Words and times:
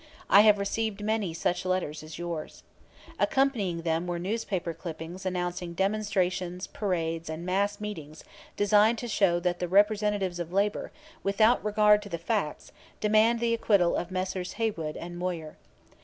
I 0.31 0.41
have 0.41 0.57
received 0.57 1.03
many 1.03 1.31
such 1.31 1.63
letters 1.63 2.01
as 2.01 2.17
yours. 2.17 2.63
Accompanying 3.19 3.83
them 3.83 4.07
were 4.07 4.17
newspaper 4.17 4.73
clippings 4.73 5.27
announcing 5.27 5.73
demonstrations, 5.75 6.65
parades, 6.65 7.29
and 7.29 7.45
mass 7.45 7.79
meetings 7.79 8.23
designed 8.57 8.97
to 8.97 9.07
show 9.07 9.39
that 9.41 9.59
the 9.59 9.67
representatives 9.67 10.39
of 10.39 10.51
labor, 10.51 10.91
without 11.21 11.63
regard 11.63 12.01
to 12.01 12.09
the 12.09 12.17
facts, 12.17 12.71
demand 12.99 13.39
the 13.39 13.53
acquittal 13.53 13.95
of 13.95 14.09
Messrs. 14.09 14.53
Haywood 14.53 14.97
and 14.97 15.19
Moyer. 15.19 15.55